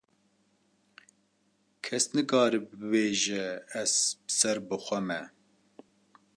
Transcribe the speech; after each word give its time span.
kes 1.83 2.05
nikare 2.13 2.57
bibêje 2.67 3.45
ez 3.81 3.93
ser 4.37 4.57
bi 4.67 4.77
xwe 4.85 4.99
me. 5.07 5.19